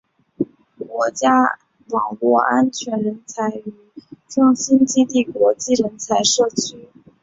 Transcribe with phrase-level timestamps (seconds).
[0.79, 1.29] 国家
[1.89, 3.71] 网络安全人才与
[4.27, 6.89] 创新基地国际人才社区